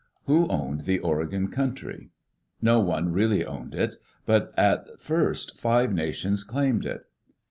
[0.25, 2.09] Who owned the Oregon country?
[2.59, 7.03] No one really owned it; but at first five nations claimed it.